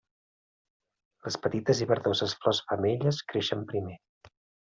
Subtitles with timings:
[1.25, 4.01] Les petites i verdoses flors femelles creixen primer.